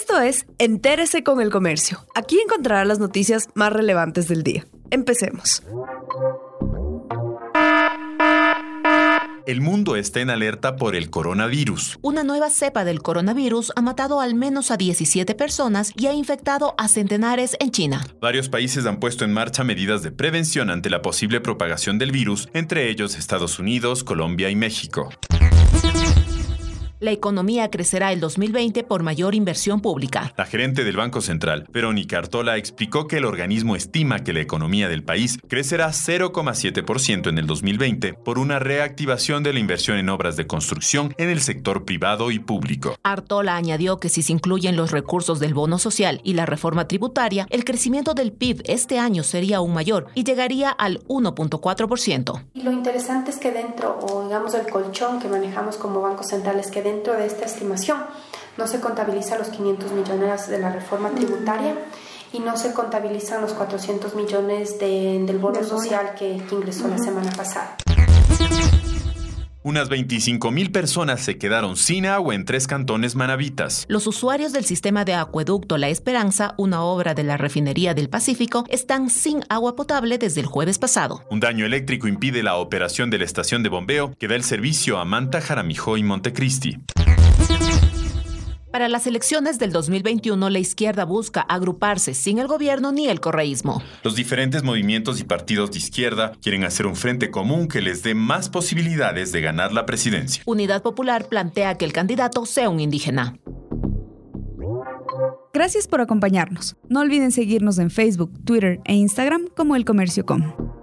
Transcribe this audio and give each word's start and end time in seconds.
Esto 0.00 0.20
es 0.20 0.46
Entérese 0.58 1.24
con 1.24 1.40
el 1.40 1.50
Comercio. 1.50 2.06
Aquí 2.14 2.38
encontrará 2.38 2.84
las 2.84 3.00
noticias 3.00 3.48
más 3.54 3.72
relevantes 3.72 4.28
del 4.28 4.44
día. 4.44 4.64
Empecemos. 4.92 5.64
El 9.44 9.60
mundo 9.60 9.96
está 9.96 10.20
en 10.20 10.30
alerta 10.30 10.76
por 10.76 10.94
el 10.94 11.10
coronavirus. 11.10 11.98
Una 12.00 12.22
nueva 12.22 12.48
cepa 12.48 12.84
del 12.84 13.02
coronavirus 13.02 13.72
ha 13.74 13.82
matado 13.82 14.20
al 14.20 14.36
menos 14.36 14.70
a 14.70 14.76
17 14.76 15.34
personas 15.34 15.92
y 15.96 16.06
ha 16.06 16.12
infectado 16.12 16.76
a 16.78 16.86
centenares 16.86 17.56
en 17.58 17.72
China. 17.72 18.06
Varios 18.20 18.48
países 18.48 18.86
han 18.86 19.00
puesto 19.00 19.24
en 19.24 19.32
marcha 19.32 19.64
medidas 19.64 20.04
de 20.04 20.12
prevención 20.12 20.70
ante 20.70 20.90
la 20.90 21.02
posible 21.02 21.40
propagación 21.40 21.98
del 21.98 22.12
virus, 22.12 22.48
entre 22.54 22.88
ellos 22.88 23.16
Estados 23.16 23.58
Unidos, 23.58 24.04
Colombia 24.04 24.48
y 24.48 24.54
México. 24.54 25.08
La 27.00 27.12
economía 27.12 27.70
crecerá 27.70 28.12
el 28.12 28.18
2020 28.18 28.82
por 28.82 29.04
mayor 29.04 29.36
inversión 29.36 29.80
pública. 29.80 30.32
La 30.36 30.46
gerente 30.46 30.82
del 30.82 30.96
Banco 30.96 31.20
Central, 31.20 31.64
Verónica 31.70 32.18
Artola, 32.18 32.56
explicó 32.56 33.06
que 33.06 33.18
el 33.18 33.24
organismo 33.24 33.76
estima 33.76 34.24
que 34.24 34.32
la 34.32 34.40
economía 34.40 34.88
del 34.88 35.04
país 35.04 35.38
crecerá 35.46 35.90
0,7% 35.90 37.28
en 37.28 37.38
el 37.38 37.46
2020 37.46 38.14
por 38.14 38.40
una 38.40 38.58
reactivación 38.58 39.44
de 39.44 39.52
la 39.52 39.60
inversión 39.60 39.96
en 39.96 40.08
obras 40.08 40.34
de 40.36 40.48
construcción 40.48 41.14
en 41.18 41.28
el 41.28 41.40
sector 41.40 41.84
privado 41.84 42.32
y 42.32 42.40
público. 42.40 42.96
Artola 43.04 43.54
añadió 43.54 43.98
que 43.98 44.08
si 44.08 44.22
se 44.22 44.32
incluyen 44.32 44.74
los 44.74 44.90
recursos 44.90 45.38
del 45.38 45.54
bono 45.54 45.78
social 45.78 46.20
y 46.24 46.32
la 46.32 46.46
reforma 46.46 46.88
tributaria, 46.88 47.46
el 47.50 47.64
crecimiento 47.64 48.14
del 48.14 48.32
PIB 48.32 48.62
este 48.64 48.98
año 48.98 49.22
sería 49.22 49.58
aún 49.58 49.72
mayor 49.72 50.08
y 50.16 50.24
llegaría 50.24 50.70
al 50.70 50.98
1.4%. 51.04 52.42
Y 52.54 52.62
lo 52.62 52.72
interesante 52.72 53.30
es 53.30 53.36
que 53.36 53.52
dentro, 53.52 54.00
o 54.00 54.24
digamos 54.24 54.52
el 54.54 54.66
colchón 54.66 55.20
que 55.20 55.28
manejamos 55.28 55.76
como 55.76 56.00
Banco 56.00 56.24
Central 56.24 56.58
es 56.58 56.72
que 56.72 56.87
dentro 56.92 57.14
de 57.14 57.26
esta 57.26 57.44
estimación. 57.44 57.98
No 58.56 58.66
se 58.66 58.80
contabiliza 58.80 59.38
los 59.38 59.48
500 59.48 59.92
millones 59.92 60.48
de 60.48 60.58
la 60.58 60.72
reforma 60.72 61.10
tributaria 61.10 61.74
y 62.32 62.40
no 62.40 62.56
se 62.56 62.72
contabilizan 62.72 63.40
los 63.40 63.52
400 63.52 64.14
millones 64.14 64.78
del 64.78 65.38
bono 65.38 65.62
social 65.64 66.14
que, 66.18 66.42
ingresó 66.50 66.88
la 66.88 66.98
semana 66.98 67.30
pasada. 67.32 67.76
Unas 69.68 69.90
25 69.90 70.50
mil 70.50 70.72
personas 70.72 71.20
se 71.20 71.36
quedaron 71.36 71.76
sin 71.76 72.06
agua 72.06 72.34
en 72.34 72.46
tres 72.46 72.66
cantones 72.66 73.14
manavitas. 73.14 73.84
Los 73.86 74.06
usuarios 74.06 74.54
del 74.54 74.64
sistema 74.64 75.04
de 75.04 75.12
acueducto 75.12 75.76
La 75.76 75.90
Esperanza, 75.90 76.54
una 76.56 76.82
obra 76.82 77.12
de 77.12 77.22
la 77.22 77.36
refinería 77.36 77.92
del 77.92 78.08
Pacífico, 78.08 78.64
están 78.70 79.10
sin 79.10 79.44
agua 79.50 79.76
potable 79.76 80.16
desde 80.16 80.40
el 80.40 80.46
jueves 80.46 80.78
pasado. 80.78 81.22
Un 81.28 81.40
daño 81.40 81.66
eléctrico 81.66 82.08
impide 82.08 82.42
la 82.42 82.56
operación 82.56 83.10
de 83.10 83.18
la 83.18 83.26
estación 83.26 83.62
de 83.62 83.68
bombeo 83.68 84.14
que 84.18 84.26
da 84.26 84.36
el 84.36 84.42
servicio 84.42 84.96
a 84.96 85.04
Manta, 85.04 85.42
Jaramijó 85.42 85.98
y 85.98 86.02
Montecristi. 86.02 86.78
Para 88.72 88.88
las 88.88 89.06
elecciones 89.06 89.58
del 89.58 89.72
2021, 89.72 90.50
la 90.50 90.58
izquierda 90.58 91.04
busca 91.04 91.40
agruparse 91.40 92.12
sin 92.12 92.38
el 92.38 92.46
gobierno 92.46 92.92
ni 92.92 93.08
el 93.08 93.18
correísmo. 93.18 93.82
Los 94.02 94.14
diferentes 94.14 94.62
movimientos 94.62 95.20
y 95.20 95.24
partidos 95.24 95.70
de 95.70 95.78
izquierda 95.78 96.32
quieren 96.42 96.64
hacer 96.64 96.86
un 96.86 96.94
frente 96.94 97.30
común 97.30 97.66
que 97.68 97.80
les 97.80 98.02
dé 98.02 98.14
más 98.14 98.50
posibilidades 98.50 99.32
de 99.32 99.40
ganar 99.40 99.72
la 99.72 99.86
presidencia. 99.86 100.42
Unidad 100.44 100.82
Popular 100.82 101.28
plantea 101.28 101.76
que 101.76 101.86
el 101.86 101.92
candidato 101.94 102.44
sea 102.44 102.68
un 102.68 102.80
indígena. 102.80 103.38
Gracias 105.54 105.88
por 105.88 106.02
acompañarnos. 106.02 106.76
No 106.88 107.00
olviden 107.00 107.32
seguirnos 107.32 107.78
en 107.78 107.90
Facebook, 107.90 108.32
Twitter 108.44 108.80
e 108.84 108.94
Instagram 108.94 109.46
como 109.56 109.76
El 109.76 109.84
Comercio 109.86 110.26
Com. 110.26 110.77